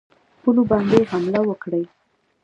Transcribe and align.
پولو 0.41 0.61
باندي 0.69 0.99
حمله 1.11 1.41
وکړي. 1.49 1.83